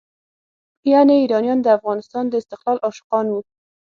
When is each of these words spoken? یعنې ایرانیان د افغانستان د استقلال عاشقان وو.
یعنې 0.91 1.13
ایرانیان 1.17 1.59
د 1.61 1.67
افغانستان 1.77 2.23
د 2.27 2.33
استقلال 2.41 2.77
عاشقان 2.85 3.25
وو. 3.29 3.39